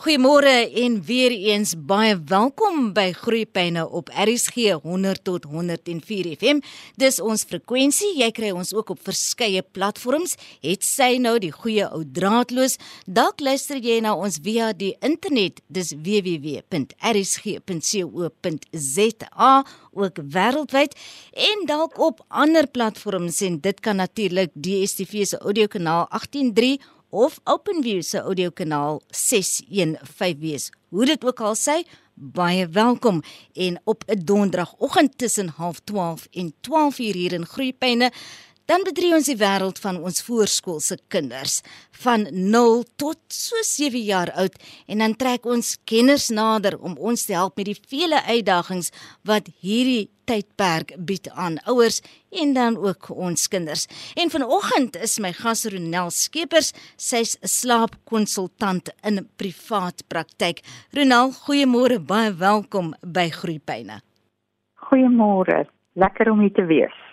[0.00, 6.62] Goeiemôre en weer eens baie welkom by Groeipyne op RSG 100 tot 104 FM.
[6.96, 8.16] Dis ons frekwensie.
[8.16, 10.40] Jy kry ons ook op verskeie platforms.
[10.64, 12.80] Het sy nou die goeie ou draadloos.
[13.04, 15.60] Dalk luister jy na ons via die internet.
[15.68, 16.64] Dis www.rsg.co.za
[19.92, 20.96] ook wêreldwyd
[21.50, 28.02] en dalk op ander platforms en dit kan natuurlik DStv se audiokanaal 183 of OpenView
[28.02, 30.70] se audiokanaal 615 wees.
[30.88, 31.82] Hoe dit ook al sê,
[32.14, 38.12] baie welkom en op 'n donderdagoggend tussen 12:30 en 12:00 hier in Groepyne
[38.70, 41.56] dan bedrie ons die wêreld van ons voorskoolse kinders
[42.04, 44.54] van 0 tot so 7 jaar oud
[44.86, 48.92] en dan trek ons kenners nader om ons te help met die vele uitdagings
[49.26, 51.98] wat hierdie tydperk bied aan ouers
[52.30, 53.88] en dan ook ons kinders.
[54.14, 60.62] En vanoggend is my gas Ronel Skeepers, sy's 'n slaapkonsultant in privaat praktyk.
[60.94, 64.00] Ronel, goeiemôre, baie welkom by Groepyne.
[64.74, 67.09] Goeiemôre, lekker om hier te wees.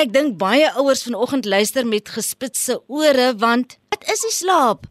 [0.00, 4.86] Ek dink baie ouers vanoggend luister met gespitse ore want wat is die slaap?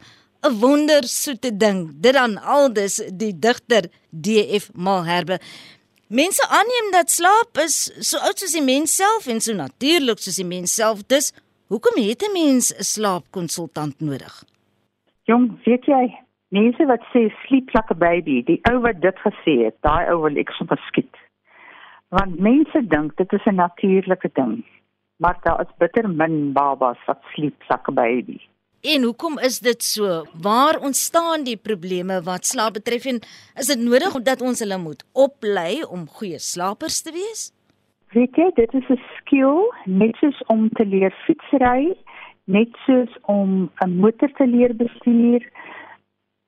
[0.46, 1.80] 'n Wondersoete ding.
[2.04, 3.90] Dit dan aldus die digter
[4.26, 5.40] DF Malherbe.
[6.20, 10.38] Mense aanneem dat slaap is so oud soos die mens self en so natuurlik soos
[10.38, 11.02] die mens self.
[11.08, 11.34] Dis
[11.74, 14.44] hoekom het 'n mens 'n slaapkonsultant nodig?
[15.24, 16.06] Jong, weet jy,
[16.50, 20.22] mense wat sê sleep like a baby, die ou wat dit gesê het, daai ou
[20.22, 21.16] wil ek sommer skiet.
[22.10, 24.64] Want mense dink dit is 'n natuurlike ding.
[25.20, 28.40] Maar daar is bitter min babas wat sleep like a baby.
[28.82, 30.24] En hoekom is dit so?
[30.42, 33.20] Waar ontstaan die probleme wat slaap betref en
[33.60, 37.50] is dit nodig dat ons hulle moet oplei om goeie slapers te wees?
[38.16, 41.98] Weet jy, dit is 'n skill net soos om te leer fietsry,
[42.46, 45.44] net soos om 'n motor te leer bestuur.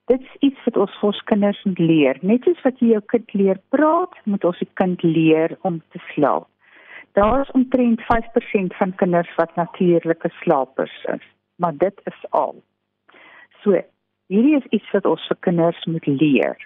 [0.08, 2.18] Dit is iets wat ons vir ons kinders moet leer.
[2.22, 6.00] Net soos wat jy jou kind leer praat, moet ons die kind leer om te
[6.14, 6.48] slaap.
[7.14, 11.26] Daar is omtrent 5% van kinders wat natuurlike slapers is
[11.62, 12.56] maar dit is al.
[13.64, 13.78] So,
[14.34, 16.58] hierdie is iets wat ons vir kinders moet leer.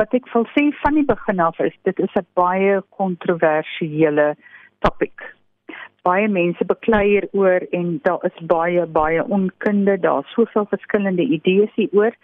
[0.00, 4.28] Wat ek wil sê van die begin af is dit is 'n baie kontroversiële
[4.84, 5.18] topik.
[6.06, 12.14] Baie mense beklei hieroor en daar is baie baie onkunde, daar's soveel verskillende idees hieroor.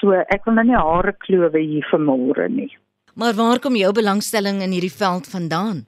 [0.00, 2.70] So ek wil nou nie hare klowe hier vermoere nie.
[3.14, 5.86] Maar waar kom jou belangstelling in hierdie veld vandaan?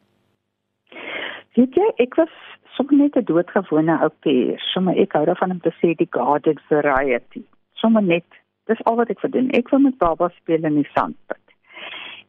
[1.56, 2.32] Weet jy, ek was
[2.76, 4.60] sommer net 'n doodgewone ou peer.
[4.72, 7.42] Sommige ek hou daarvan om te sê die garden variety.
[7.80, 8.28] Sommige net,
[8.66, 9.48] dis al wat ek vir doen.
[9.50, 11.46] Ek wil met baba speel in die sandpit.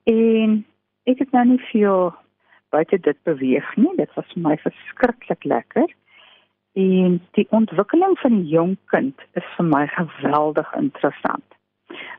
[0.07, 0.65] En
[1.03, 2.15] ek het nou nie veel
[2.71, 3.95] buite dit beweeg nie.
[3.97, 5.91] Dit was vir my verskriklik lekker.
[6.73, 11.47] En die ontwikkeling van die jong kind is vir my geweldig interessant.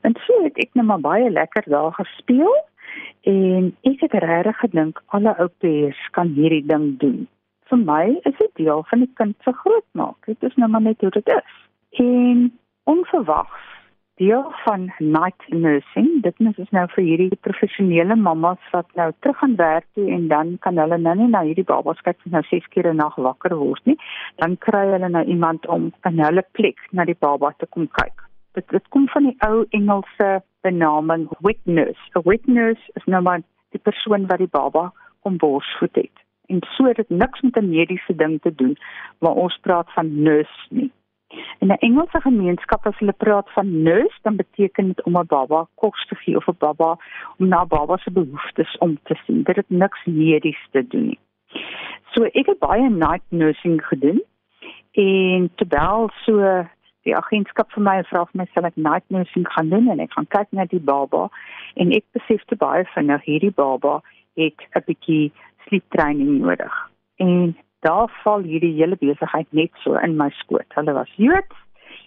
[0.02, 2.52] En so het ek net nou maar baie lekker daar gespeel
[3.22, 7.26] en ek het regtig gedink alle ou peers kan hierdie ding doen
[7.70, 10.16] vir my is dit deel van die kind se grootmaak.
[10.26, 11.56] Dit is nou maar net hoe dit is.
[12.04, 12.46] En
[12.84, 13.66] onverwags
[14.18, 19.54] deel van night nursing, dit is nou vir hierdie professionele mammas wat nou terug gaan
[19.60, 22.66] werk toe en dan kan hulle nou nie na hierdie babas kyk wat nou 6
[22.74, 23.98] keer 'n nag wakker word nie.
[24.42, 28.24] Dan kry hulle nou iemand om in hulle plek na die baba te kom kyk.
[28.54, 32.04] Dit dit kom van die ou Engelse benaming wet nurse.
[32.14, 33.42] 'n Wet nurse is nou maar
[33.74, 34.92] die persoon wat die baba
[35.22, 36.16] kom borsvoed het
[36.48, 38.76] en so het dit niks met 'n mediese ding te doen
[39.18, 40.90] maar ons praat van nurse nie.
[41.58, 45.66] In 'n Engelse gemeenskap as hulle praat van nurse dan beteken dit om 'n baba
[45.74, 46.96] kos te gee of 'n baba
[47.36, 49.42] om na baba se behoeftes om te sien.
[49.42, 51.18] Dit het niks medies te doen nie.
[52.12, 54.22] So ek het baie night nursing gedoen
[54.92, 56.66] en terwyl so
[57.08, 60.14] die agentskap vir my vra of my sal ek night nursing gaan doen en ek
[60.16, 61.28] gaan kyk na die baba
[61.80, 64.00] en ek besef te baie vinnig hierdie baba
[64.40, 65.32] het 'n bietjie
[65.66, 66.74] sleep training nodig.
[67.18, 70.66] En daar val hierdie hele besigheid net so in my skoot.
[70.74, 71.52] Hulle was Jood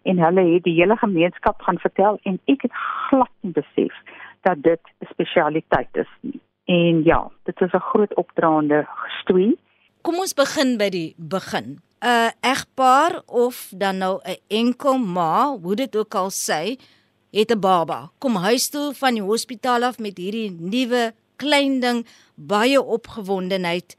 [0.04, 2.74] en hulle het die hele gemeenskap gaan vertel en ek het
[3.10, 3.94] glad nie besef
[4.42, 6.40] dat dit 'n spesialiteit is nie.
[6.66, 9.56] En ja, dit is 'n groot opdraande gestoei.
[10.02, 11.80] Kom ons begin by die begin.
[12.02, 16.78] 'n Egpaar of dan nou 'n enkel ma, hoe dit ook al sê,
[17.32, 18.12] het 'n baba.
[18.18, 22.06] Kom huis toe van die hospitaal af met hierdie nuwe klein ding
[22.36, 23.96] baie opgewondenheid.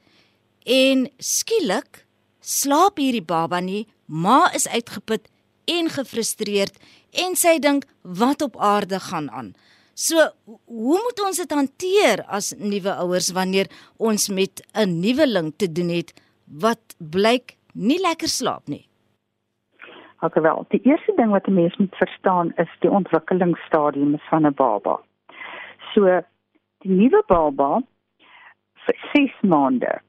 [0.64, 2.06] En skielik
[2.40, 5.28] slaap hierdie baba nie ma is uitgeput
[5.64, 6.74] en gefrustreerd
[7.10, 9.54] en sy dink wat op aarde gaan aan?
[9.94, 10.16] So
[10.64, 15.88] hoe moet ons dit hanteer as nuwe ouers wanneer ons met 'n nuweling te doen
[15.88, 16.12] het?
[16.46, 18.86] Wat blyk nie lekker slaap nie
[20.24, 20.64] Okay wel.
[20.68, 25.00] Die eerste ding wat 'n mens moet verstaan is die ontwikkelingsstadium van 'n baba.
[25.94, 26.22] So
[26.78, 27.80] die nuwe baba
[28.84, 30.00] vir 6 maande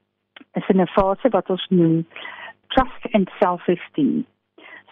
[0.52, 2.06] is in 'n fase wat ons noem
[2.68, 4.26] trust and self-esteem.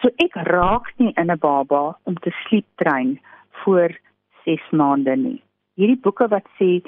[0.01, 3.19] So ek raak nie in 'n baba om te sleep train
[3.63, 3.99] vir
[4.43, 5.43] 6 maande nie.
[5.75, 6.81] Hierdie boeke wat sê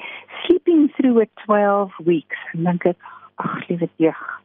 [0.44, 2.96] sleeping through a 12 weeks, dink ek,
[3.34, 4.42] ag liewe jeug,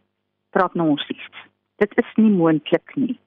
[0.55, 1.43] praat nou ons iets.
[1.81, 3.17] Dit is nie moontlik nie.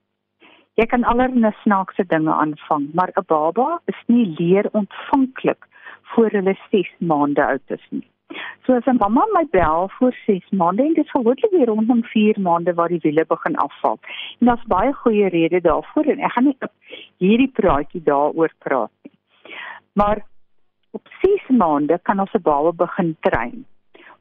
[0.78, 5.66] Jy kan allerlei snaakse dinge aanvang, maar 'n baba is nie leer ontvanklik
[6.02, 8.08] voor hulle 6 maande oud is nie.
[8.64, 12.40] So as 'n mamma my bel voor 6 maande en dit gewoonlik weer rondom 4
[12.40, 13.98] maande waar die wiele begin afval.
[14.38, 16.58] En daar's baie goeie redes daarvoor en ek gaan nie
[17.16, 19.12] hierdie praatjie daaroor praat nie.
[19.92, 20.24] Maar
[20.90, 23.64] op 6 maande kan ons 'n baba begin train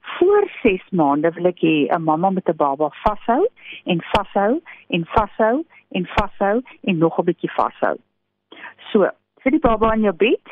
[0.03, 3.43] voor 6 maande wil ek hê 'n mamma met 'n baba vashou
[3.83, 7.95] en vashou en vashou en vashou en nog 'n bietjie vashou.
[8.91, 9.09] So,
[9.41, 10.45] sit die baba in jou bed.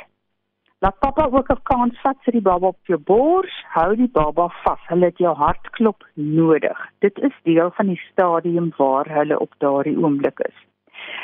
[0.80, 3.63] Laat pappa ook 'n kans vat vir die baba op jou bors.
[3.68, 4.80] Hou die baba vas.
[4.88, 6.89] Hulle het jou hartklop nodig.
[7.00, 10.57] Dit is deel van die stadium waar hulle op daardie oomblik is.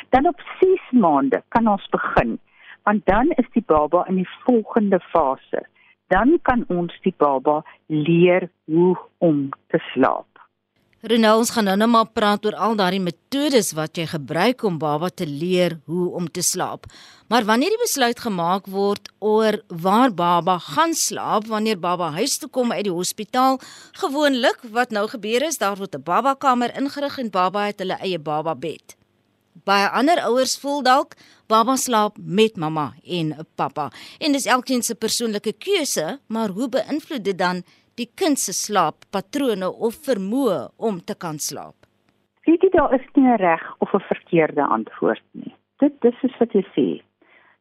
[0.08, 2.38] Dan op 6 maande kan ons begin,
[2.82, 5.66] want dan is die baba in die volgende fase
[6.08, 10.26] dan kan ons die baba leer hoe om te slaap.
[10.98, 14.80] Renel, ons gaan nou net maar praat oor al daardie metodes wat jy gebruik om
[14.82, 16.88] baba te leer hoe om te slaap.
[17.30, 22.50] Maar wanneer die besluit gemaak word oor waar baba gaan slaap wanneer baba huis toe
[22.50, 23.60] kom uit die hospitaal,
[24.02, 28.02] gewoonlik wat nou gebeur is, daar word 'n baba kamer ingerig en baba het hulle
[28.02, 28.97] eie baba bed.
[29.68, 31.10] Baie ander ouers voel dalk
[31.52, 33.90] baba slaap met mamma en pappa.
[34.24, 37.60] En dis elkeen se persoonlike keuse, maar hoe beïnvloed dit dan
[38.00, 41.74] die kind se slaappatrone of vermoë om te kan slaap?
[42.48, 45.54] Weet jy daar is nie 'n reg of 'n verkeerde antwoord nie.
[45.78, 47.02] Dit dis is wat jy sê.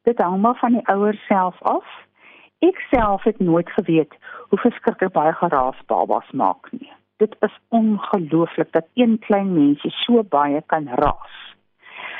[0.03, 1.87] Dit hang maar van die ouers self af.
[2.59, 4.13] Ek self het nooit geweet
[4.49, 6.91] hoe verskriklik baie geraas babas maak nie.
[7.17, 11.46] Dit is ongelooflik dat een klein mensie so baie kan raas.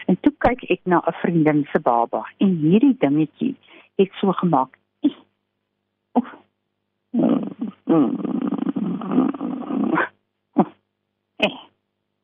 [0.08, 3.56] En toe kyk ek na 'n vriendin se baba en hierdie dingetjie
[3.96, 4.78] het so gemaak.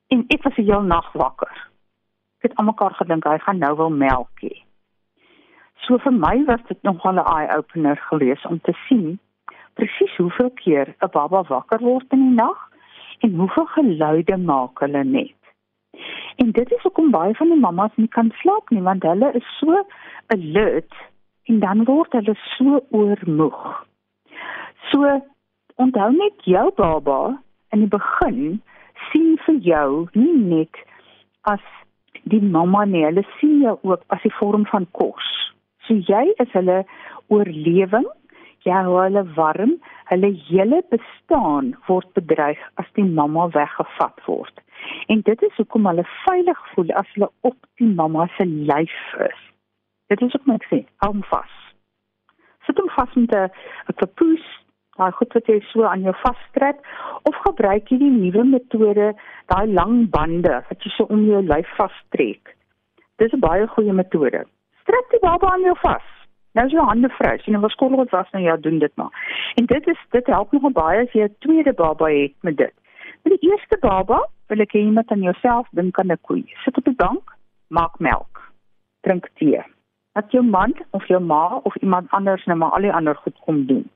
[0.07, 1.55] En ek was heel nag wakker.
[2.37, 4.55] Ek het almekaar gedink hy gaan nou wil melk hê.
[5.83, 9.19] So vir my was dit nogal 'n eye opener geweest om te sien
[9.73, 12.69] presies hoeveel keer 'n baba wakker word in die nag
[13.19, 15.42] en hoeveel geluide maak hulle net.
[16.35, 19.49] En dit is hoekom baie van die mammas nie kan slaap nie want hulle is
[19.59, 19.83] so
[20.35, 20.95] alert
[21.51, 23.61] en dan word hulle so oormoeg.
[24.91, 25.19] So
[25.75, 27.19] onthou net jou baba
[27.75, 28.61] in die begin
[29.11, 30.83] sien vir jou nie net
[31.53, 31.63] as
[32.31, 35.29] die mamma nie, hulle sien jou ook as 'n vorm van kos.
[35.85, 36.85] So jy is hulle
[37.27, 38.07] oorlewing,
[38.65, 39.73] jy hou hulle warm,
[40.11, 44.62] hulle hele bestaan word bedreig as die mamma weggevat word.
[45.07, 49.41] En dit is hoekom hulle veilig voel as hulle op die mamma se lyf is.
[50.07, 51.53] Dit is ook net sê, hou hom vas.
[52.65, 53.49] Sit hom vas met 'n
[53.89, 54.49] 'n papoose,
[54.97, 56.79] daai goed wat jy so aan jou vasstrek
[57.23, 59.13] of gebruik jy die nuwe metode,
[59.47, 62.55] daai lang bande wat jy so om jou lyf vastrek.
[63.17, 64.45] Dis 'n baie goeie metode.
[64.81, 66.07] Strek die baba aan jou vas.
[66.53, 67.37] Nou is jou hande vry.
[67.37, 69.13] Sien, was kollig was nou ja, doen dit maar.
[69.55, 72.73] En dit is dit help nog baie as jy 'n tweede baba het met dit.
[73.23, 74.17] Vir die eerste baba
[74.51, 76.43] wil ek hê jy moet aan jouself dink aan 'n koe.
[76.63, 77.31] Sit op die bank,
[77.67, 78.41] maak melk.
[79.07, 79.63] Drink tee.
[80.13, 83.39] Dat jou man of jou ma of iemand anders net maar al die ander goed
[83.45, 83.89] kom doen.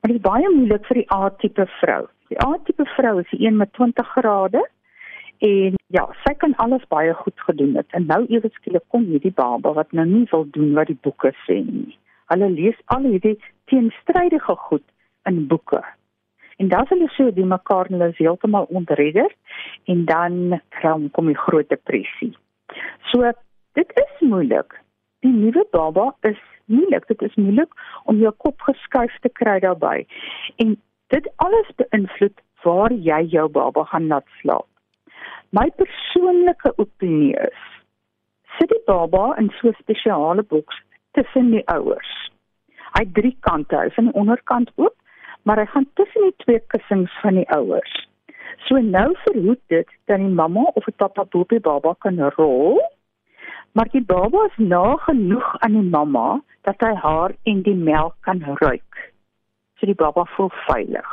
[0.00, 2.02] Maar dit is baie moeilik vir die A-tipe vrou.
[2.28, 4.68] Die A-tipe vrou is die een met 20 grade
[5.38, 7.86] en ja, sy kan alles baie goed gedoen het.
[7.90, 11.32] En nou ewe skielik kom hierdie baba wat nou nie wil doen wat die boeke
[11.46, 11.98] sê nie.
[12.26, 14.86] Hulle lees al hierdie teenstrydige goed
[15.24, 15.84] in boeke
[16.64, 19.32] En dan sal jy so die mekaar hulle is heeltemal ontredder
[19.92, 20.60] en dan
[21.12, 22.30] kom die groot depressie.
[23.10, 23.32] So
[23.76, 24.72] dit is moeilik.
[25.26, 26.40] Die nuwe baba is
[26.72, 27.04] moeilik.
[27.12, 27.76] Dit is moeilik
[28.08, 30.06] om jou kop geskuif te kry daarbey.
[30.56, 30.72] En
[31.12, 34.68] dit alles beïnvloed waar jy jou baba gaan laat slaap.
[35.52, 37.70] My persoonlike opinie is
[38.56, 40.80] sit die baba in so 'n spesiale boks
[41.12, 42.12] tussen die ouers.
[42.96, 44.96] Hy drie kante, hy aan die onderkant oop
[45.44, 47.94] maar hy gaan tussen die twee kussings van die ouers.
[48.66, 52.80] So nou verhoed dit dat die mamma of die pappa bo die baba kan rol.
[53.72, 58.16] Maar die baba is na genoeg aan die mamma dat hy haar en die melk
[58.20, 59.10] kan ruik.
[59.78, 61.12] So die baba voel veilig.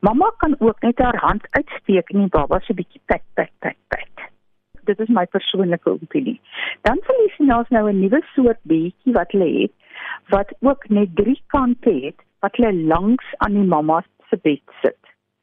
[0.00, 3.76] Mamma kan ook net haar hand uitsteek en die baba se bietjie pet pet pet
[3.88, 4.10] pet.
[4.90, 6.40] dit is my persoonlike opinie.
[6.86, 9.74] Dan verlies jy nou nou 'n nuwe soort bietjie wat lê het
[10.34, 14.98] wat ook net drie kante het wat lê langs aan die mamma se bed sit.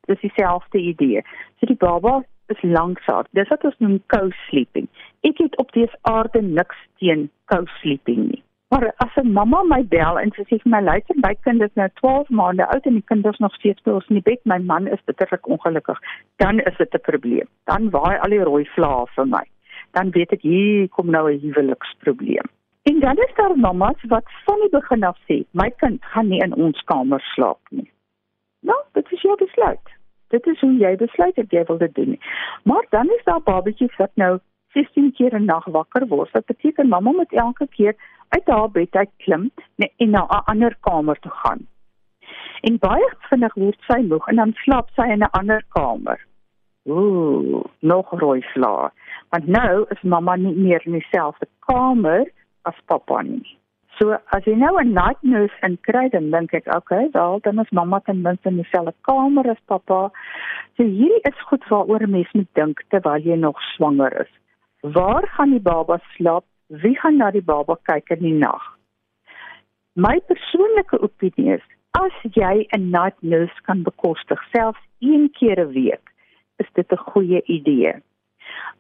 [0.08, 1.22] Dis dieselfde idee.
[1.60, 3.26] So die baba is langs haar.
[3.32, 4.88] Dis wat ons noem co-sleeping.
[5.28, 8.44] Ek het op dese aarde niks teen co-sleeping nie.
[8.70, 11.76] Maar as 'n mamma my bel en sy sê vir my luister, my kind is
[11.76, 14.42] nou 12 maande oud en die kind is nog steeds by ons in die bed,
[14.44, 16.00] my man is bitterlik ongelukkig,
[16.36, 17.48] dan is dit 'n probleem.
[17.66, 19.46] Dan waai al die rooi vlae vir my.
[19.92, 22.48] Dan weet ek hier kom nou 'n huweliksprobleem.
[22.90, 26.40] En dan is daar mammas wat van die begin af sê, my kind gaan nie
[26.44, 27.92] in ons kamer slaap nie.
[28.60, 29.96] Nou, dit is jou besluit.
[30.28, 32.20] Dit is hoe jy besluit dat jy wil dit doen.
[32.64, 34.38] Maar dan is daar babatjies wat nou
[34.78, 36.32] 16 keer 'n nag wakker word.
[36.34, 37.96] Dit beteken mamma moet elke keer
[38.30, 41.68] uit haar bed uit klim en na 'n ander kamer toe gaan.
[42.62, 46.26] En baie vinnig word sy moeg en dan slaap sy in 'n ander kamer.
[46.84, 48.92] Ooh, nog rooi vla.
[49.30, 52.32] Want nou is mamma nie meer in dieselfde kamer
[52.70, 53.58] as pappa nie.
[53.98, 57.60] So as jy nou 'n night nurse in kry dan dink ek, okay, wel dan
[57.60, 60.12] is mamma ten minste in dieselfde kamer as pappa.
[60.76, 64.34] So hierdie is goed waaroor mens moet dink terwyl jy nog swanger is.
[64.82, 66.46] Waar gaan die baba slaap?
[66.68, 68.64] wie gaan na die baba kyk in die nag?
[69.96, 71.66] My persoonlike opinie is
[72.00, 76.12] as jy 'n night nurse kan bekostig selfs een keer 'n week,
[76.60, 77.94] is dit 'n goeie idee.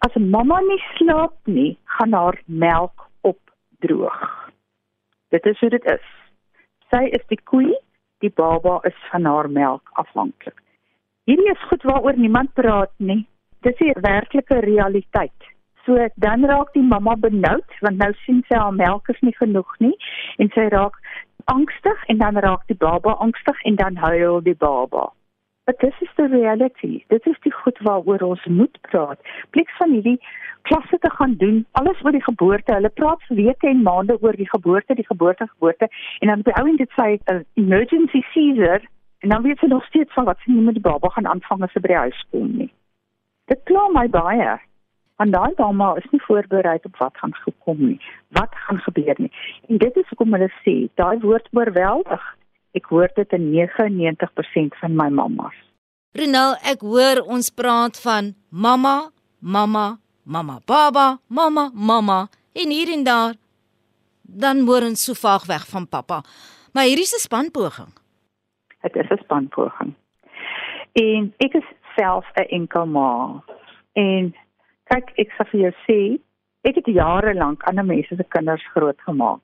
[0.05, 3.06] As 'n mamma nie slaap nie, gaan haar melk
[3.77, 4.49] opdroog.
[5.29, 6.05] Dit is hoe dit is.
[6.89, 7.75] Sy is die koei,
[8.19, 10.55] die baba is van haar melk afhanklik.
[11.27, 13.27] Hierdie is goed waaroor niemand praat nie.
[13.61, 15.41] Dis 'n werklike realiteit.
[15.85, 19.79] So dan raak die mamma benoud want nou sien sy haar melk is nie genoeg
[19.79, 19.95] nie
[20.37, 20.95] en sy raak
[21.45, 25.11] angstig en dan raak die baba angstig en dan huil die baba.
[25.67, 27.03] But this is the reality.
[27.09, 29.19] Dit is die goed waaroor ons moet praat.
[29.49, 30.19] Plek van hierdie
[30.61, 32.71] klasse te gaan doen, alles oor die geboorte.
[32.73, 35.89] Hulle praat weke en maande oor die geboorte, die geboorte, geboorte
[36.23, 38.87] en dan by ou en dit sê 'n uh, emergency Caesar
[39.19, 41.63] en dan weet sy nog steeds van wat sy nie met die baba gaan aanvang
[41.63, 42.71] as sy by die huis kom nie.
[43.51, 44.55] Dit kla my baie
[45.17, 47.99] want daai mamma is nie voorberei op wat gaan gekom nie.
[48.39, 49.31] Wat gaan gebeur nie.
[49.67, 52.36] En dit is hoekom hulle sê, daai woord oorweldig.
[52.77, 55.55] Ek hoor dit in 99% van my mammas.
[56.17, 59.87] Renal, ek hoor ons praat van mamma, mamma,
[60.23, 62.19] mamma, baba, mamma, mamma
[62.57, 63.35] en hier en daar
[64.27, 66.21] dan word ons so vaag weg van pappa.
[66.73, 67.93] Maar hier is 'n spanpoging.
[68.81, 69.93] Dit is 'n spanpoging.
[70.93, 73.43] En ek is self 'n enkel ma.
[73.93, 74.35] En
[74.87, 75.99] Kyk, ek sê vir jou sê,
[76.63, 79.43] ek het jare lank ander mense se kinders grootgemaak.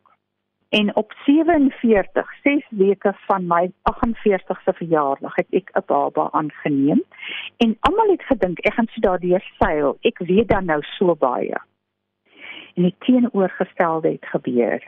[0.80, 7.04] En op 47, 6 weke van my 48ste verjaardag het ek 'n baba aangeneem
[7.58, 9.98] en almal het gedink ek gaan so daardeur seil.
[10.02, 11.58] Ek weet dan nou so baie.
[12.74, 14.84] En die teenoorgestelde het gebeur.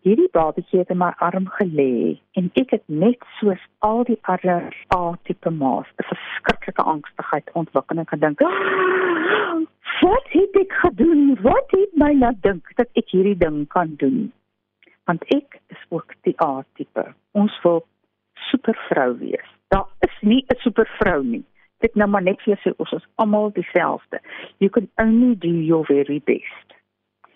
[0.00, 4.76] Hierdie babatjie het in my arm gelê en ek het net soos al die ander
[4.94, 8.58] A-tipe ma's 'n verskriklike angstigheid ontwikkel en gedink, oh,
[10.00, 11.38] "Wat het ek gedoen?
[11.40, 14.32] Wat het my laat dink dat ek hierdie ding kan doen?"
[15.04, 17.14] Want ek is ook die A-tipe.
[17.32, 17.86] Ons wil
[18.50, 19.48] supervrou wees.
[19.68, 21.44] Daar is nie 'n supervrou nie.
[21.78, 24.20] Dit nou maar net vir sê ons is almal dieselfde.
[24.58, 26.74] You can only do your very best.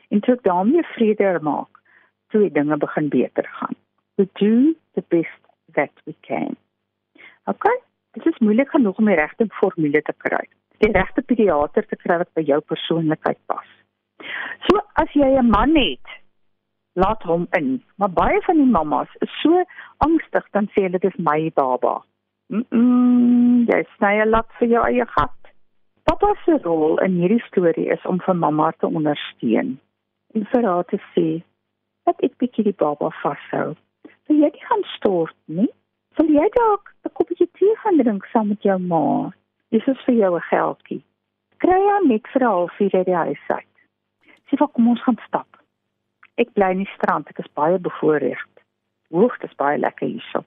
[0.09, 1.81] En toe daarmee vrede maak
[2.29, 3.75] twee dinge begin beter gaan.
[4.15, 5.41] We do the best
[5.73, 6.57] that we can.
[7.45, 7.79] Okay?
[8.11, 10.45] Dit is moeilik genoeg om die regte formule te kry.
[10.79, 13.67] Die regte pediater te kry wat by jou persoonlikheid pas.
[14.69, 16.09] So as jy 'n man het,
[16.97, 17.83] laat hom in.
[17.97, 19.65] Maar baie van die mammas is so
[20.05, 22.01] angstig dan sê hulle dis my baba.
[22.49, 23.17] Mm, -mm
[23.67, 25.51] jy sny 'n lat vir jou eie gat.
[26.07, 29.79] Pappa se rol in hierdie storie is om vir mamma te ondersteun
[30.35, 31.43] en vir haar te sê
[32.07, 33.75] dat ek bietjie die baba vashou.
[34.29, 35.69] Wil jy nie gaan stort nie?
[36.19, 39.33] Wil jy dalk 'n koppie tee gaan drink saam met jou ma?
[39.71, 41.03] Dis is vir jou 'n geldjie.
[41.59, 43.75] Kry jy net vir 'n halfuur uit die huis uit.
[44.47, 45.56] Sê vir kom ons gaan stap.
[46.37, 48.41] Ek bly in die strand, ek is baie bevoorreg.
[49.15, 50.43] Woeg, dit is baie lekker hierso.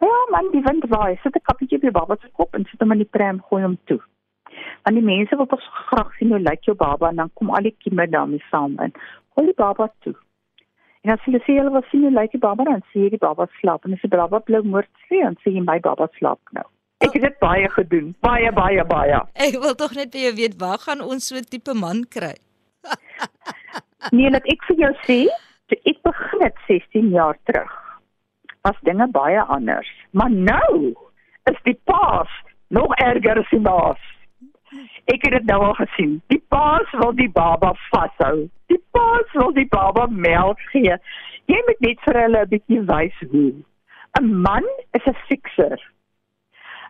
[0.00, 1.18] Ja, man, die wind waai.
[1.22, 3.62] Sit 'n kappietjie op die baba se kop en sit hom in die pram gooi
[3.62, 4.00] hom toe.
[4.84, 7.68] Want die mense wil tog graag sien hoe lyk jou baba en dan kom al
[7.68, 8.94] die kieme daarmee saam in.
[9.34, 10.14] Gooi die baba toe.
[11.02, 13.46] En as hulle sê hulle wil sien hoe lyk die baba dan sê die baba
[13.60, 16.64] slaap en as die baba blou moord sê dan sê my baba slaap nou.
[17.04, 19.20] Ek het dit baie gedoen, baie baie baie.
[19.34, 22.34] Ek wil tog net by jou weet waar gaan ons so 'n tipe man kry?
[24.12, 25.18] nee, net ek vir jou sê,
[25.74, 27.72] ek begin dit 16 jaar terug.
[28.66, 30.94] Was dinge baie anders, maar nou
[31.50, 32.30] is die paas
[32.68, 34.02] nog erger as die maas.
[35.06, 36.16] Ek het dit nou al gesien.
[36.32, 38.48] Die paas wil die baba vashou.
[38.72, 40.96] Die paas wil die baba melk gee.
[41.46, 43.52] Jy moet net vir hulle 'n bietjie wys hoe.
[44.18, 44.66] 'n Man
[44.98, 45.78] is 'n fikser.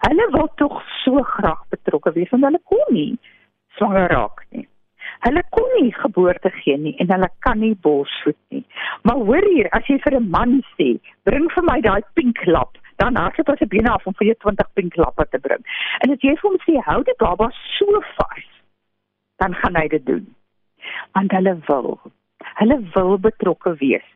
[0.06, 3.18] Hulle wil tog so graag betrokke wees want hulle kon nie
[3.76, 4.68] swanger raak nie.
[5.25, 8.64] Hulle kon nie geboorte gee nie en hulle kan nie borsvoed nie.
[9.02, 12.78] Maar hoor hier, as jy vir 'n man sê, bring vir my daai pink lap,
[12.96, 15.62] dan hardloop hy bene af om vir jou 20 pink lappe te bring.
[16.04, 18.46] En as jy vir hom sê hou die baba so vas,
[19.38, 20.26] dan gaan hy dit doen.
[21.14, 22.00] Want hulle wil.
[22.61, 24.06] Hulle wil betrokke wees.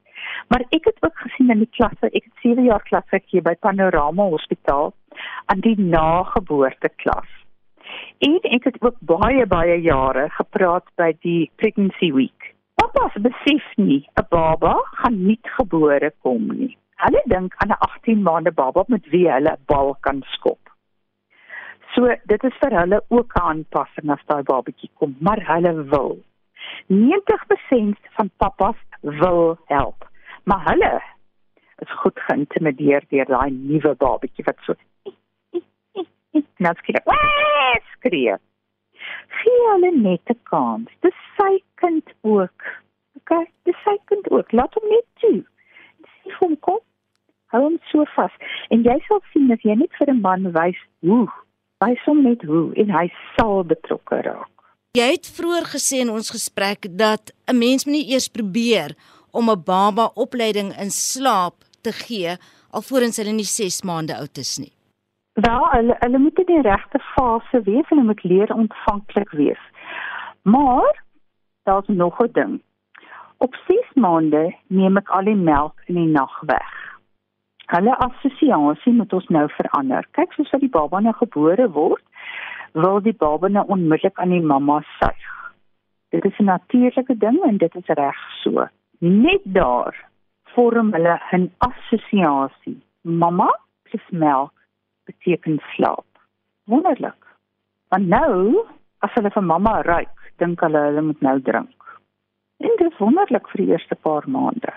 [0.48, 3.54] Maar ek het ook gesien in die klasse, ek het 7 jaar klas gegee by
[3.60, 4.92] Panorama Hospitaal
[5.46, 7.39] aan die nageboorte klas.
[8.18, 12.54] En ek het ook baie baie jare gepraat by die pregnancy week.
[12.74, 16.76] Papa's besef nie 'n baba gaan nie gebore kom nie.
[16.96, 20.58] Hulle dink aan 'n 18 maande baba met wie hulle 'n bal kan skop.
[21.94, 26.18] So dit is vir hulle ook 'n aanpassing as daai babatjie kom, maar hulle wil.
[26.86, 30.08] 90% van papas wil help,
[30.44, 31.02] maar hulle
[31.78, 34.74] is goed geïntimideer deur daai nuwe babatjie wat so
[36.32, 37.02] nou skree.
[37.96, 38.36] skree.
[39.40, 40.90] Gee hulle net 'n kans.
[41.00, 42.60] Dis sy kind ook.
[43.16, 44.52] OK, dis sy kind ook.
[44.52, 45.44] Laat hom net toe.
[46.24, 46.80] Dis hom kom.
[47.52, 48.32] Hou hom so vas.
[48.70, 51.28] En jy sal sien as jy net vir 'n man wys hoe,
[51.80, 54.50] wys hom net hoe en hy sal betrokke raak.
[54.94, 58.94] Jy het vroeër gesê in ons gesprek dat 'n mens moet nie eers probeer
[59.32, 62.36] om 'n baba opleiding in slaap te gee
[62.70, 64.72] alvorens hulle nie 6 maande oud is nie.
[65.32, 69.62] Wel, hulle hulle moet in die regte fase wees en hulle moet leer ontvanklik wees.
[70.42, 71.04] Maar
[71.62, 72.62] daar's nog 'n ding.
[73.36, 76.98] Op 6 maande neem ek al die melk in die nag weg.
[77.66, 80.06] Hulle assosiasie moet ons nou verander.
[80.10, 82.02] Kyk, soos wat die baba nou gebore word,
[82.72, 85.26] wil die baba nou onmiddellik aan die mamma suig.
[86.08, 88.66] Dit is 'n natuurlike ding en dit is reg so.
[88.98, 90.08] Net daar
[90.44, 92.82] vorm hulle 'n assosiasie.
[93.02, 94.59] Mamma plus melk
[95.10, 96.06] beteken slaap.
[96.64, 97.18] Wonderlik.
[97.88, 98.66] Want nou,
[99.04, 101.88] as hulle vir mamma ruik, dink hulle hulle moet nou drink.
[102.60, 104.72] En dit is wonderlik vir die eerste paar maande.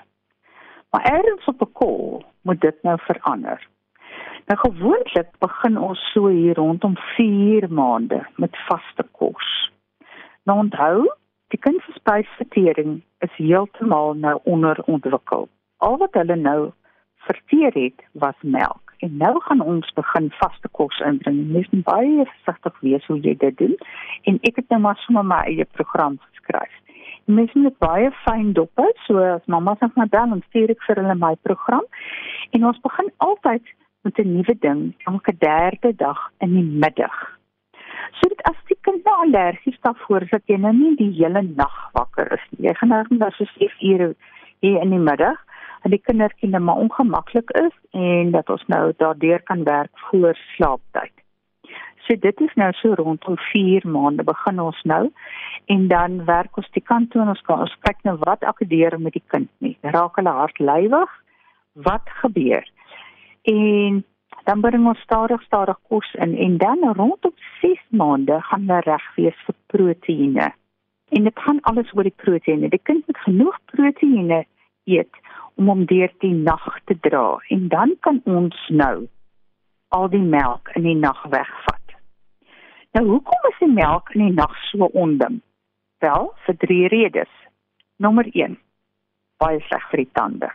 [0.93, 3.59] Maar ergens op 'n kol moet dit nou verander.
[4.45, 9.71] Nou gewoonlik begin ons so hier rondom 4 maande met vaste kos.
[10.43, 11.13] Nou onthou,
[11.47, 15.47] die kind se spysvertering is heeltemal nou onderontwikkel.
[15.77, 16.71] Al wat hulle nou
[17.15, 18.82] verteer het was melk.
[19.03, 21.41] En nou gaan ons begin vaste kos inbring.
[21.51, 23.75] Mens moet baie versigtig wees hoe jy dit doen.
[24.29, 26.77] En ek het nou maar sommer my eie program geskryf.
[27.25, 28.87] Mens moet baie fyn dop hou.
[29.07, 31.83] So as mamma sê maar dan stuur ek vir hulle my program.
[32.55, 33.75] En ons begin altyd
[34.07, 37.17] met 'n nuwe ding elke derde dag in die middag.
[38.19, 41.89] So dit as die kind nou allergies daarvoor dat jy nou nie die hele nag
[41.91, 42.67] wakker is nie.
[42.67, 44.15] Jy gaan nou net so 6 ure
[44.59, 45.39] hier in die middag
[45.83, 50.37] en die kindertjie net maar ongemaklik is en dat ons nou daardeur kan werk voor
[50.55, 51.11] slaaptyd.
[52.03, 55.03] So dit is nou so rondom 4 maande begin ons nou
[55.71, 58.97] en dan werk ons die kant toe en ons kan ons kyk nou wat akkedeer
[58.99, 59.77] met die kind nie.
[59.81, 61.13] Raak hulle hartlywig?
[61.87, 62.67] Wat gebeur?
[63.47, 64.03] En
[64.43, 69.07] dan bring ons stadig stadig kos in en dan rondom 6 maande gaan hulle reg
[69.15, 70.51] wees vir proteïene.
[71.15, 72.69] En dit gaan alles oor die proteïene.
[72.69, 74.43] Die kind moet genoeg proteïene
[74.91, 75.23] eet
[75.55, 79.07] om hom deur die nag te dra en dan kan ons nou
[79.93, 81.95] al die melk in die nag wegvat.
[82.97, 85.41] Nou hoekom is die melk in die nag so onding?
[86.05, 87.29] Wel, vir drie redes.
[88.01, 88.57] Nommer 1.
[89.41, 90.49] Baie sleg vir die tande.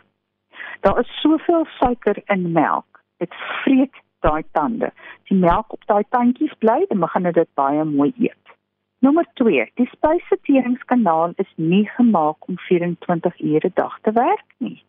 [0.83, 3.01] Daar is soveel suiker in melk.
[3.23, 3.33] Dit
[3.63, 4.91] vreet daai tande.
[5.31, 8.55] Die melk op daai tandjies bly en begin dit baie mooi eet.
[8.99, 9.63] Nommer 2.
[9.79, 14.79] Die spysverteringskanaal is nie gemaak om 24 ure 'n dag te werk nie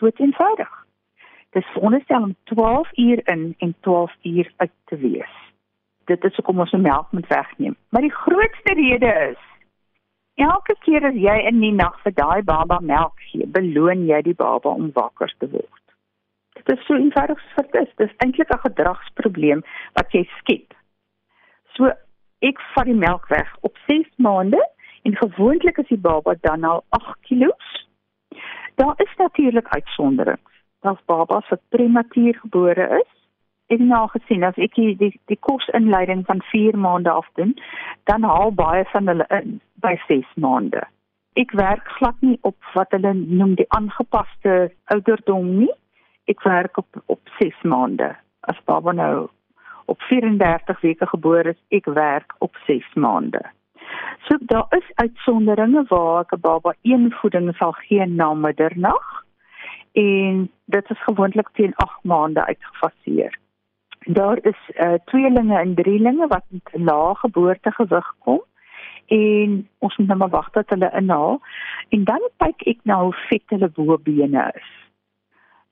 [0.00, 0.72] dood eenvoudig.
[1.50, 5.36] Dit is veronderstel om 12 uur in en 12 uur uit te wees.
[6.04, 7.76] Dit is hoekom ons die melk moet wegneem.
[7.88, 9.42] Maar die grootste rede is
[10.40, 14.34] elke keer as jy in die nag vir daai baba melk gee, beloon jy die
[14.34, 15.84] baba om wakker te word.
[16.60, 17.90] Dit is so eenvoudig as dit is.
[17.96, 19.64] Dit is eintlik 'n gedragsprobleem
[19.98, 20.74] wat jy skep.
[21.76, 21.92] So
[22.40, 24.62] ek vat die melk weg op 6 maande
[25.02, 27.52] en gewoonlik is die baba dan al 8 kg
[28.80, 30.50] Daar is natuurlik uitsonderings.
[30.80, 33.28] Daar's babas wat prematuur gebore is.
[33.66, 37.52] En nou gesien as ek die die, die kosinleiding van 4 maande af doen,
[38.04, 40.80] dan haal baie van hulle in by 6 maande.
[41.32, 45.72] Ek werk glad nie op wat hulle noem die aangepaste ouderdom nie.
[46.24, 48.14] Ek werk op op 6 maande.
[48.40, 49.28] As baba nou
[49.84, 53.44] op 34 weke gebore is, ek werk op 6 maande.
[54.26, 59.24] So daar is uitsonderinge waar ek 'n baba een voeding sal gee na middernag
[59.92, 63.38] en dit is gewoonlik teen 8 maande uitgefaseer.
[63.98, 68.40] Daar is uh, tweelinge en drielinge wat met 'n lae geboortegewig kom
[69.06, 71.40] en ons moet nou maar wag tot hulle inhaal
[71.88, 74.70] en dan kyk ek na hoe vet hulle bobene is.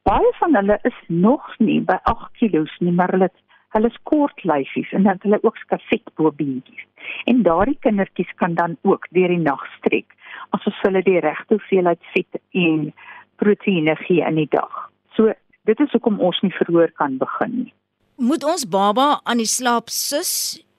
[0.03, 3.31] Baie van hulle is nog nie by 8 kg nie, maar hulle
[3.77, 6.88] hulle is kort lyfies en dan hulle ook skavet bobeentjies.
[7.31, 10.15] En daardie kindertjies kan dan ook deur die nag strek
[10.57, 12.93] asof hulle die regte hoeveelheid vet en
[13.43, 14.87] proteïene gee in die dag.
[15.17, 15.33] So
[15.69, 17.73] dit is hoekom ons nie verhoor kan begin nie.
[18.19, 20.33] Moet ons baba aan die slaap sus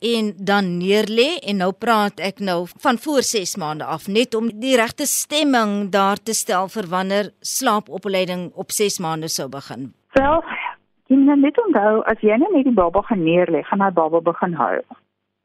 [0.04, 4.50] en dan neerlê en nou praat ek nou van voor 6 maande af net om
[4.64, 9.92] die regte stemming daar te stel vir wanneer slaapopleiding op 6 maande sou begin.
[10.20, 10.44] Wel,
[11.08, 14.56] jy moet net onthou as jy net die baba gaan neerlê, gaan hy baba begin
[14.56, 14.84] huil.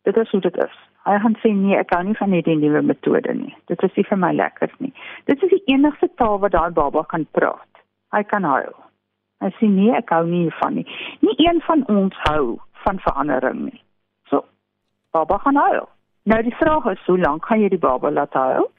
[0.05, 0.77] Dit is hoe dit is.
[1.05, 3.55] Hy gaan sê nee, ek kan nie van hierdie nuwe metode nie.
[3.69, 4.93] Dit is nie vir my lekker nie.
[5.29, 7.85] Dit is die enigste taal wat daai baba kan praat.
[8.17, 8.77] Hy kan huil.
[9.45, 10.87] Hy sê nee, ek hou nie hiervan nie.
[11.21, 13.81] Nie een van ons hou van verandering nie
[15.15, 15.89] baba gaan huil.
[16.31, 18.71] Nou die vraag is hoe lank gaan jy die baba laat huil?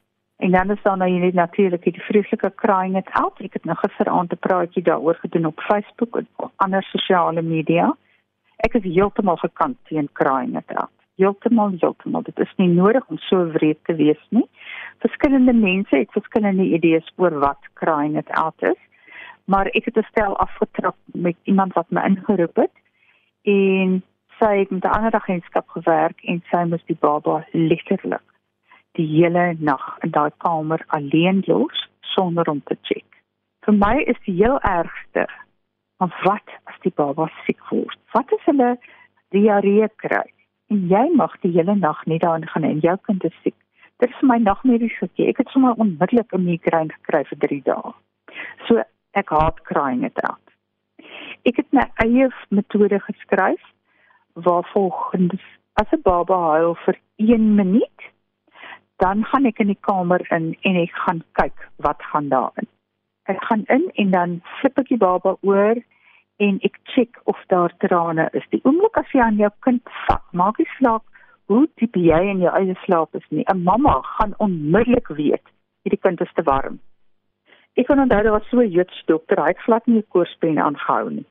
[0.43, 3.39] En dan is dan nou net natuurlik die vreeslike crying it out.
[3.47, 6.27] Ek het nou gisteraand 'n praatjie daaroor gedoen op Facebook en
[6.65, 7.88] ander sosiale media.
[8.67, 10.94] Ek is heeltemal gekant teen crying it out.
[11.15, 12.25] Heeltemal, heeltemal.
[12.28, 14.43] Dit is nie nodig om so wreed te wees nie.
[15.04, 18.82] Verskillende mense het verskillende idees oor wat crying it out is.
[19.45, 22.75] Maar ek het 'n stel afgetrap met iemand wat my ingeroep het
[23.43, 24.04] en
[24.39, 28.28] sy het met 'n ander agentskap gewerk en sy moes die baba letterlik
[28.95, 33.06] die hele nag in daai kamer alleen los sonder om te check.
[33.65, 35.28] Vir my is die heel ergste
[35.97, 37.99] van wat as die baba siek word.
[38.12, 38.78] Wat as hulle
[39.30, 40.34] diarree kry
[40.67, 43.56] jy mag die hele nag nie daarin gaan en jou kind is siek.
[43.99, 45.30] Dit is my nagmerries gekry.
[45.30, 47.93] Ek het sommer onmiddellik 'n migraine gekry vir 3 dae.
[48.67, 50.41] So ek haat crying it out.
[51.45, 53.62] Ek het my eie metode geskryf
[54.34, 55.41] waar volgens
[55.73, 57.99] as 'n baba huil vir 1 minuut,
[58.97, 62.67] dan gaan ek in die kamer in en ek gaan kyk wat gaan daarin.
[63.23, 65.75] Ek gaan in en dan flip ek die baba oor
[66.37, 68.47] en ek check of daar trane is.
[68.49, 71.03] Die oomblik as jy aan jou kind vat, maak jy slaap
[71.47, 73.45] hoe diep jy in jou eie slaap is nie.
[73.47, 75.45] 'n Mamma gaan onmiddellik weet
[75.83, 76.79] hierdie kind is te warm.
[77.77, 80.59] Ek kon onthou daar was so 'n Joods dokter, hy het glad nie 'n koorspien
[80.59, 81.25] aangehou nie.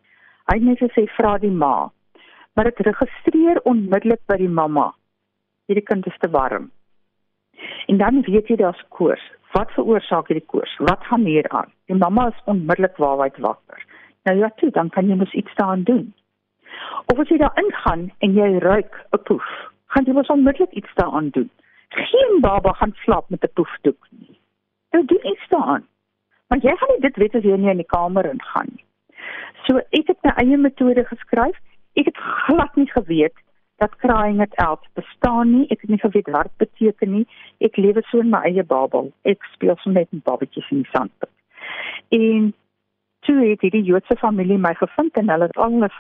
[0.48, 1.90] Hy het net gesê vra die ma
[2.54, 4.92] maar dit registreer onmiddellik by die mamma.
[5.66, 6.70] Hierdie kind is te warm.
[7.90, 9.24] En dan weet jy daar's koors.
[9.54, 10.74] Wat veroorsaak hierdie koors?
[10.78, 11.70] Wat gaan hier aan?
[11.90, 13.82] Die mamma is onmiddellik waarheid wakker.
[14.24, 16.14] Nou ja, toe, dan kan jy mos iets daaraan doen.
[17.12, 19.48] Of as jy daar ingaan en jy ruik 'n poef,
[19.86, 21.50] gaan jy mos onmiddellik iets daaraan doen.
[21.88, 24.40] Geen baba gaan slaap met 'n poefdoek nie.
[24.90, 25.86] Nou doen iets daaraan.
[26.48, 28.84] Want jy gaan nie dit weet as jy nie in die kamer ingaan nie.
[29.66, 31.58] So ek het my eie metode geskryf
[31.94, 33.36] Ek het glad nie geweet
[33.76, 35.66] dat crying it out bestaan nie.
[35.70, 37.26] Ek het nie geweet wat dit beteken nie.
[37.58, 39.12] Ek lewe so in my eie babel.
[39.22, 41.30] Ek speel so net met babatjies in die sandpit.
[42.08, 42.52] En
[43.26, 45.90] toe het die Joodse familie my gevind en hulle het al hulle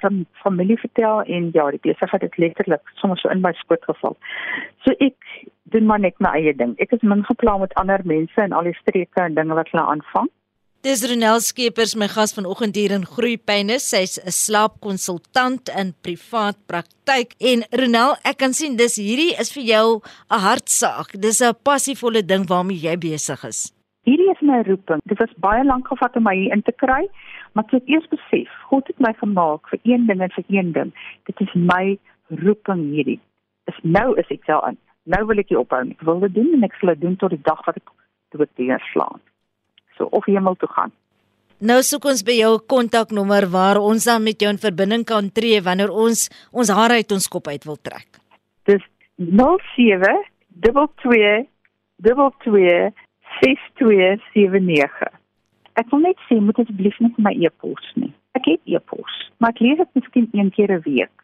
[0.42, 4.16] familie vertel en ja, die besigheid het letterlik sommer so in my skoot geval.
[4.84, 5.16] So ek
[5.74, 6.76] doen maar net my eie ding.
[6.78, 9.86] Ek is min geplan met ander mense en al die streke en dinge wat hulle
[9.96, 10.30] aanvang.
[10.84, 13.78] Dis Ronel Skeepers my gas vanoggend hier in Groepyne.
[13.80, 17.32] Sy's 'n slaapkonsultant in privaat praktyk.
[17.40, 21.16] En Ronel, ek kan sien dis hierdie is vir jou 'n hartsaak.
[21.18, 23.73] Dis 'n passievolle ding waarmee jy besig is.
[24.04, 25.00] Hierdie is my roeping.
[25.08, 27.04] Dit was baie lank gevat om my hier in te kry,
[27.52, 30.72] maar ek het eers besef, God het my gemaak vir een ding en vir een
[30.76, 30.90] ding.
[31.28, 31.98] Dit is my
[32.44, 33.20] roeping hierdie.
[33.68, 34.80] Dis nou is ek wel aan.
[35.08, 35.80] Nou wil ek dit ophou.
[35.88, 37.94] Ek wil dit doen en ek sal dit doen tot die dag wat ek
[38.34, 39.22] dood deurslaan
[39.96, 40.92] so of hemel toe gaan.
[41.58, 45.60] Nou soek ons by jou kontaknommer waar ons dan met jou in verbinding kan tree
[45.62, 48.08] wanneer ons ons hare uit ons kop uit wil trek.
[48.68, 48.82] Dis
[49.16, 50.16] 07
[50.66, 51.46] 22
[52.04, 52.90] 22
[53.40, 55.12] 6279.
[55.74, 58.12] Ek wil net sê moet asseblief net my e-pos nie.
[58.38, 61.16] Ek het e-pos, maar ek lees dit miskien een keer 'n week.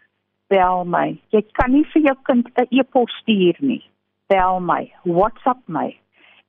[0.49, 1.19] Bel my.
[1.31, 3.85] Jy kan nie vir jou kind 'n e-pos stuur nie.
[4.29, 5.95] Bel my, WhatsApp my,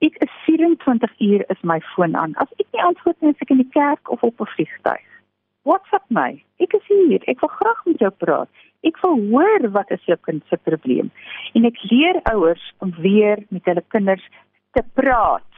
[0.02, 2.34] Ek is 24 uur is my foon aan.
[2.42, 5.10] As ek nie antwoord nie, is ek in die kerk of op 'n vliegtuig.
[5.70, 6.42] WhatsApp my.
[6.58, 7.22] Ek is hier.
[7.30, 8.50] Ek wil graag met jou praat.
[8.82, 11.12] Ek wil hoor wat is jou kind se probleem.
[11.54, 14.26] En ek leer ouers om weer met hulle kinders
[14.74, 15.51] te praat.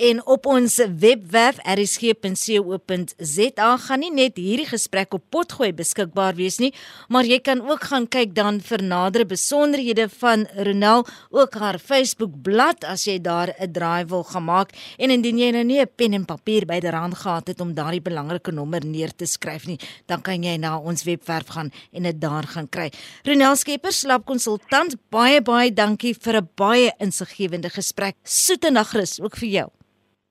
[0.00, 6.70] En op ons webwerf rsg.co.za gaan nie net hierdie gesprek op potgooi beskikbaar wees nie,
[7.12, 12.32] maar jy kan ook gaan kyk dan vir nadere besonderhede van Ronel, ook haar Facebook
[12.40, 16.12] bladsy as jy daar 'n draai wil gemaak en indien jy nou nie 'n pen
[16.14, 20.42] en papier byderhand gehad het om daardie belangrike nommer neer te skryf nie, dan kan
[20.42, 22.90] jy na ons webwerf gaan en dit daar gaan kry.
[23.24, 28.16] Ronel Skepper, slaapkonsultant, baie baie dankie vir 'n baie insiggewende gesprek.
[28.24, 29.70] Soete nagrus ook vir jou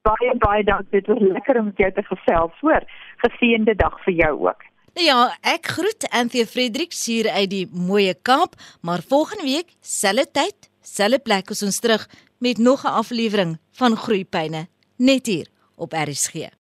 [0.08, 1.02] baie baie dankie.
[1.02, 2.60] Dit was lekker om met jou te gesels.
[2.62, 2.84] Hoor,
[3.26, 4.66] geseënde dag vir jou ook.
[4.98, 5.20] Nou ja,
[5.56, 11.20] ek groet Anthea Fredericks hier uit die mooie Kaap, maar volgende week, selfde tyd, selfde
[11.24, 12.08] plek, is ons terug
[12.40, 16.59] met nog 'n aflewering van Groeipyne net hier op RSG.